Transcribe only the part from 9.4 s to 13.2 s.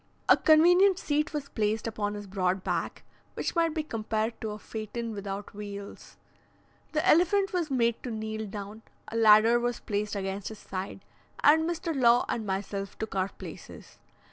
was placed against his side, and Mr. Law and myself took